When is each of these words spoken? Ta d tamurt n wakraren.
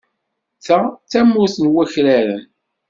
Ta 0.65 0.79
d 0.87 1.05
tamurt 1.11 1.55
n 1.59 1.65
wakraren. 1.73 2.43